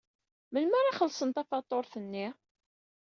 Melmi 0.51 0.75
ara 0.79 0.97
xellṣen 0.97 1.29
tafatuṛt-nni? 1.31 2.27